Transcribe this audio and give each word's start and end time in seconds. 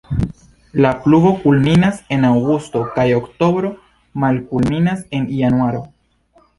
La 0.85 0.91
pluvo 1.03 1.33
kulminas 1.43 2.01
en 2.17 2.25
aŭgusto 2.31 2.83
kaj 2.97 3.07
oktobro, 3.21 3.73
malkulminas 4.27 5.09
en 5.21 5.33
januaro. 5.45 5.89